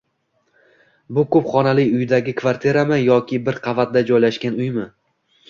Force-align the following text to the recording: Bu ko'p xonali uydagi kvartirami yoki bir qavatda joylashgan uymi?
Bu 1.17 1.23
ko'p 1.35 1.51
xonali 1.51 1.85
uydagi 1.97 2.33
kvartirami 2.41 2.99
yoki 3.03 3.41
bir 3.51 3.61
qavatda 3.69 4.05
joylashgan 4.11 4.61
uymi? 4.65 4.89